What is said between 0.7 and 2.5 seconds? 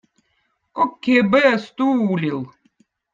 kokki eb õõ stuulil